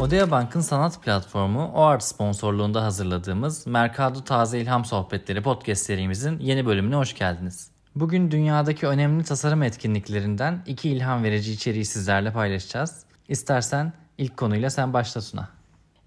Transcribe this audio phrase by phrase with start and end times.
[0.00, 6.96] Odea Bank'ın sanat platformu OART sponsorluğunda hazırladığımız Mercado Taze İlham Sohbetleri podcast serimizin yeni bölümüne
[6.96, 7.70] hoş geldiniz.
[7.94, 13.04] Bugün dünyadaki önemli tasarım etkinliklerinden iki ilham verici içeriği sizlerle paylaşacağız.
[13.28, 15.48] İstersen ilk konuyla sen başla Suna.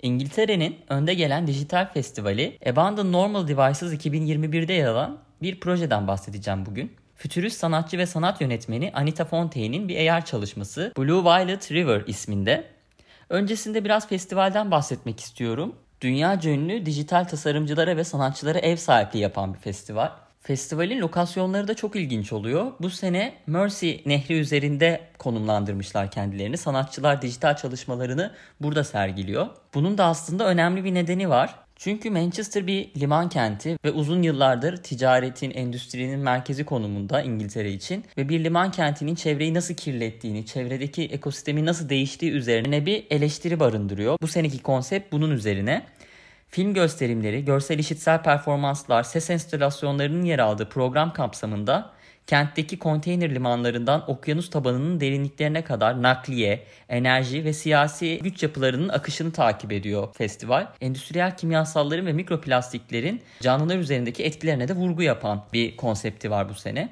[0.02, 6.92] İngiltere'nin önde gelen dijital festivali Abandon Normal Devices 2021'de yer alan bir projeden bahsedeceğim bugün.
[7.16, 12.81] Fütürist sanatçı ve sanat yönetmeni Anita Fontaine'in bir AR çalışması Blue Violet River isminde.
[13.32, 15.76] Öncesinde biraz festivalden bahsetmek istiyorum.
[16.02, 20.12] Dünya ünlü dijital tasarımcılara ve sanatçılara ev sahipliği yapan bir festival.
[20.42, 22.72] Festivalin lokasyonları da çok ilginç oluyor.
[22.80, 26.58] Bu sene Mersey Nehri üzerinde konumlandırmışlar kendilerini.
[26.58, 28.32] Sanatçılar dijital çalışmalarını
[28.62, 29.48] burada sergiliyor.
[29.74, 31.56] Bunun da aslında önemli bir nedeni var.
[31.84, 38.30] Çünkü Manchester bir liman kenti ve uzun yıllardır ticaretin, endüstrinin merkezi konumunda İngiltere için ve
[38.30, 44.18] bir liman kentinin çevreyi nasıl kirlettiğini, çevredeki ekosistemi nasıl değiştiği üzerine bir eleştiri barındırıyor.
[44.22, 45.86] Bu seneki konsept bunun üzerine.
[46.48, 51.92] Film gösterimleri, görsel işitsel performanslar, ses enstalasyonlarının yer aldığı program kapsamında
[52.32, 59.72] kentteki konteyner limanlarından okyanus tabanının derinliklerine kadar nakliye, enerji ve siyasi güç yapılarının akışını takip
[59.72, 60.68] ediyor festival.
[60.82, 66.90] Endüstriyel kimyasalların ve mikroplastiklerin canlılar üzerindeki etkilerine de vurgu yapan bir konsepti var bu sene.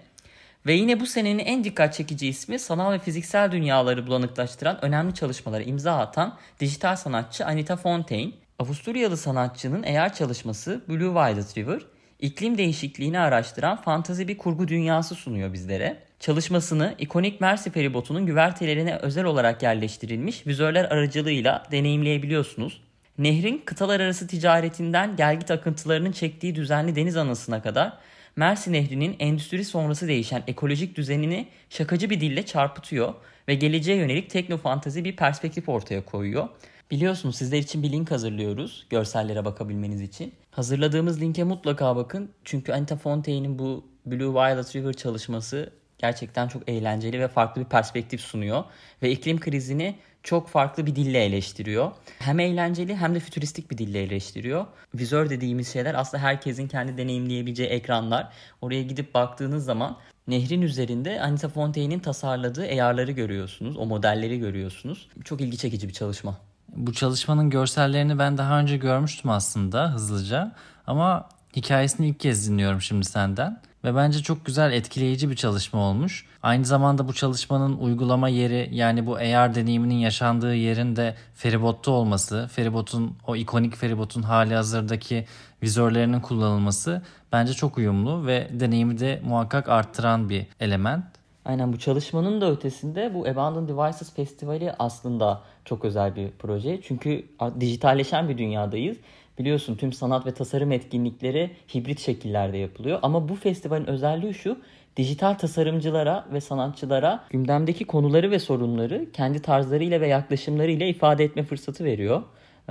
[0.66, 5.64] Ve yine bu senenin en dikkat çekici ismi sanal ve fiziksel dünyaları bulanıklaştıran önemli çalışmalara
[5.64, 8.32] imza atan dijital sanatçı Anita Fontaine.
[8.60, 11.82] Avusturyalı sanatçının AR çalışması Blue Violet River,
[12.20, 15.98] iklim değişikliğini araştıran fantazi bir kurgu dünyası sunuyor bizlere.
[16.20, 22.82] Çalışmasını ikonik Mersi feribotunun güvertelerine özel olarak yerleştirilmiş vizörler aracılığıyla deneyimleyebiliyorsunuz.
[23.18, 27.98] Nehrin kıtalar arası ticaretinden gelgit akıntılarının çektiği düzenli deniz anasına kadar
[28.36, 33.14] Mersi Nehri'nin endüstri sonrası değişen ekolojik düzenini şakacı bir dille çarpıtıyor
[33.48, 36.48] ve geleceğe yönelik teknofantazi bir perspektif ortaya koyuyor.
[36.92, 40.34] Biliyorsunuz sizler için bir link hazırlıyoruz görsellere bakabilmeniz için.
[40.52, 42.32] Hazırladığımız linke mutlaka bakın.
[42.44, 48.22] Çünkü Anita Fontaine'in bu Blue Violet River çalışması gerçekten çok eğlenceli ve farklı bir perspektif
[48.22, 48.64] sunuyor.
[49.04, 51.92] Ve iklim krizini çok farklı bir dille eleştiriyor.
[52.20, 54.66] Hem eğlenceli hem de fütüristik bir dille eleştiriyor.
[54.96, 58.34] Vizör dediğimiz şeyler aslında herkesin kendi deneyimleyebileceği ekranlar.
[58.62, 59.98] Oraya gidip baktığınız zaman
[60.28, 63.78] nehrin üzerinde Anita Fontaine'in tasarladığı AR'ları görüyorsunuz.
[63.78, 65.08] O modelleri görüyorsunuz.
[65.26, 66.49] Çok ilgi çekici bir çalışma.
[66.76, 70.52] Bu çalışmanın görsellerini ben daha önce görmüştüm aslında hızlıca
[70.88, 76.26] ama hikayesini ilk kez dinliyorum şimdi senden ve bence çok güzel etkileyici bir çalışma olmuş.
[76.44, 82.50] Aynı zamanda bu çalışmanın uygulama yeri yani bu AR deneyiminin yaşandığı yerin de feribotta olması,
[82.54, 85.26] feribotun o ikonik feribotun hali hazırdaki
[85.64, 87.02] vizörlerinin kullanılması
[87.32, 91.06] bence çok uyumlu ve deneyimi de muhakkak arttıran bir element.
[91.46, 96.80] Aynen bu çalışmanın da ötesinde bu Abandoned Devices Festivali aslında çok özel bir proje.
[96.82, 97.26] Çünkü
[97.60, 98.98] dijitalleşen bir dünyadayız.
[99.40, 103.00] Biliyorsun tüm sanat ve tasarım etkinlikleri hibrit şekillerde yapılıyor.
[103.02, 104.58] Ama bu festivalin özelliği şu.
[104.98, 111.84] Dijital tasarımcılara ve sanatçılara gündemdeki konuları ve sorunları kendi tarzlarıyla ve yaklaşımlarıyla ifade etme fırsatı
[111.84, 112.24] veriyor.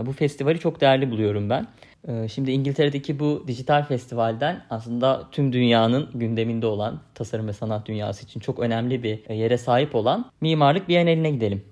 [0.06, 1.66] Bu festivali çok değerli buluyorum ben.
[2.09, 8.25] Ee, şimdi İngiltere'deki bu dijital festivalden aslında tüm dünyanın gündeminde olan tasarım ve sanat dünyası
[8.25, 11.64] için çok önemli bir yere sahip olan Mimarlık Bienali'ne gidelim.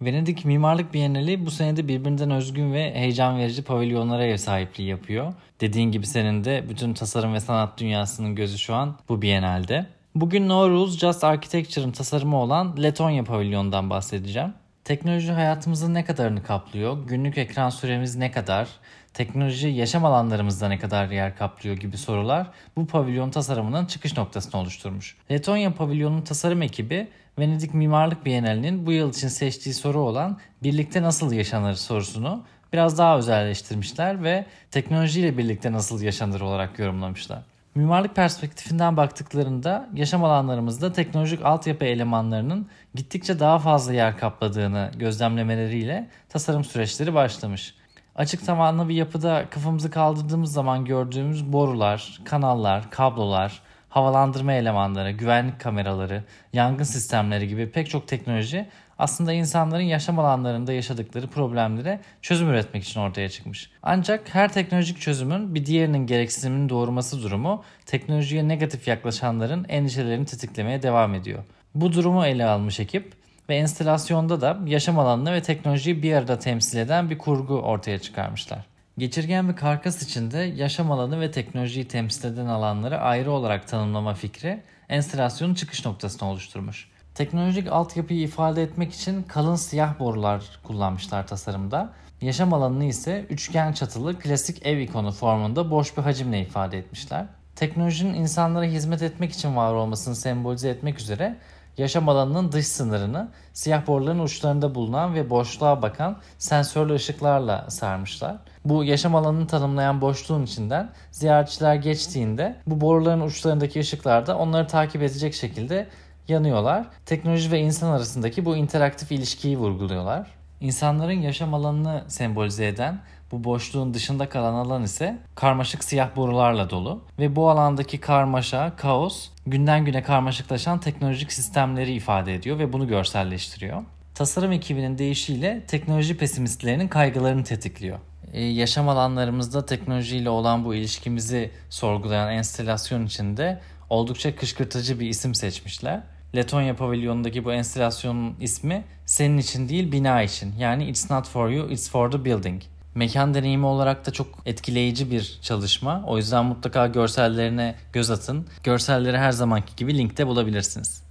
[0.00, 5.32] Venedik Mimarlık Bienali bu senede birbirinden özgün ve heyecan verici pavilyonlara ev sahipliği yapıyor.
[5.60, 9.86] Dediğin gibi senin de bütün tasarım ve sanat dünyasının gözü şu an bu Bienal'de.
[10.14, 14.54] Bugün No Just Architecture'ın tasarımı olan Letonya pavilyonundan bahsedeceğim.
[14.84, 17.06] Teknoloji hayatımızın ne kadarını kaplıyor?
[17.06, 18.68] Günlük ekran süremiz ne kadar?
[19.14, 25.16] Teknoloji yaşam alanlarımızda ne kadar yer kaplıyor gibi sorular bu pavilyon tasarımının çıkış noktasını oluşturmuş.
[25.30, 31.32] Letonya pavilyonun tasarım ekibi Venedik Mimarlık Bienalinin bu yıl için seçtiği soru olan birlikte nasıl
[31.32, 37.51] yaşanır sorusunu biraz daha özelleştirmişler ve teknolojiyle birlikte nasıl yaşanır olarak yorumlamışlar.
[37.74, 46.64] Mimarlık perspektifinden baktıklarında yaşam alanlarımızda teknolojik altyapı elemanlarının gittikçe daha fazla yer kapladığını gözlemlemeleriyle tasarım
[46.64, 47.74] süreçleri başlamış.
[48.14, 56.24] Açık tavanlı bir yapıda kafamızı kaldırdığımız zaman gördüğümüz borular, kanallar, kablolar, havalandırma elemanları, güvenlik kameraları,
[56.52, 58.66] yangın sistemleri gibi pek çok teknoloji
[58.98, 63.70] aslında insanların yaşam alanlarında yaşadıkları problemlere çözüm üretmek için ortaya çıkmış.
[63.82, 71.14] Ancak her teknolojik çözümün bir diğerinin gereksinimini doğurması durumu teknolojiye negatif yaklaşanların endişelerini tetiklemeye devam
[71.14, 71.44] ediyor.
[71.74, 73.12] Bu durumu ele almış ekip
[73.48, 78.71] ve enstalasyonda da yaşam alanını ve teknolojiyi bir arada temsil eden bir kurgu ortaya çıkarmışlar.
[78.98, 84.62] Geçirgen bir karkas içinde yaşam alanı ve teknolojiyi temsil eden alanları ayrı olarak tanımlama fikri
[84.88, 86.88] enstalasyonun çıkış noktasını oluşturmuş.
[87.14, 91.92] Teknolojik altyapıyı ifade etmek için kalın siyah borular kullanmışlar tasarımda.
[92.20, 97.26] Yaşam alanını ise üçgen çatılı klasik ev ikonu formunda boş bir hacimle ifade etmişler.
[97.56, 101.36] Teknolojinin insanlara hizmet etmek için var olmasını sembolize etmek üzere
[101.78, 108.36] yaşam alanının dış sınırını siyah boruların uçlarında bulunan ve boşluğa bakan sensörlü ışıklarla sarmışlar.
[108.64, 115.02] Bu yaşam alanını tanımlayan boşluğun içinden ziyaretçiler geçtiğinde bu boruların uçlarındaki ışıklar da onları takip
[115.02, 115.88] edecek şekilde
[116.28, 116.86] yanıyorlar.
[117.06, 120.26] Teknoloji ve insan arasındaki bu interaktif ilişkiyi vurguluyorlar.
[120.60, 123.00] İnsanların yaşam alanını sembolize eden
[123.32, 129.28] bu boşluğun dışında kalan alan ise karmaşık siyah borularla dolu ve bu alandaki karmaşa, kaos
[129.46, 133.82] günden güne karmaşıklaşan teknolojik sistemleri ifade ediyor ve bunu görselleştiriyor.
[134.14, 137.98] Tasarım ekibinin deyişiyle teknoloji pesimistlerinin kaygılarını tetikliyor.
[138.32, 146.00] Ee, yaşam alanlarımızda teknolojiyle olan bu ilişkimizi sorgulayan enstelasyon içinde oldukça kışkırtıcı bir isim seçmişler.
[146.36, 150.54] Letonya pavilyonundaki bu enstelasyonun ismi senin için değil bina için.
[150.58, 152.62] Yani it's not for you, it's for the building.
[152.94, 156.04] Mekan deneyimi olarak da çok etkileyici bir çalışma.
[156.06, 158.46] O yüzden mutlaka görsellerine göz atın.
[158.64, 161.02] Görselleri her zamanki gibi linkte bulabilirsiniz.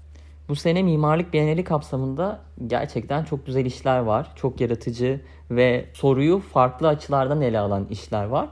[0.50, 4.32] Bu sene Mimarlık Bienali kapsamında gerçekten çok güzel işler var.
[4.36, 8.50] Çok yaratıcı ve soruyu farklı açılardan ele alan işler var.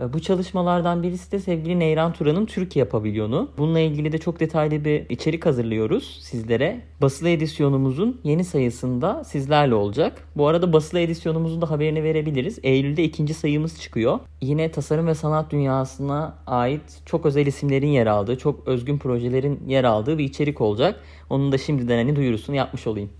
[0.00, 3.48] E, bu çalışmalardan birisi de sevgili Neyran Turan'ın Türkiye pavilyonu.
[3.58, 6.80] Bununla ilgili de çok detaylı bir içerik hazırlıyoruz sizlere.
[7.02, 10.28] Basılı edisyonumuzun yeni sayısında sizlerle olacak.
[10.36, 12.58] Bu arada basılı edisyonumuzun da haberini verebiliriz.
[12.62, 14.18] Eylül'de ikinci sayımız çıkıyor.
[14.40, 19.84] Yine tasarım ve sanat dünyasına ait çok özel isimlerin yer aldığı, çok özgün projelerin yer
[19.84, 21.00] aldığı bir içerik olacak.
[21.30, 23.10] Onun da şimdiden hani duyurusunu yapmış olayım.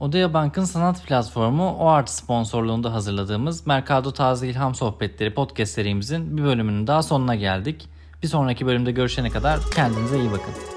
[0.00, 6.86] Odea Bank'ın sanat platformu OART sponsorluğunda hazırladığımız Mercado Taze İlham Sohbetleri podcast serimizin bir bölümünün
[6.86, 7.88] daha sonuna geldik.
[8.22, 10.75] Bir sonraki bölümde görüşene kadar kendinize iyi bakın.